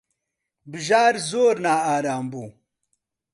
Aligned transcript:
بژار 0.71 1.13
زۆر 1.29 1.55
نائارام 1.65 2.25
بوو. 2.31 2.45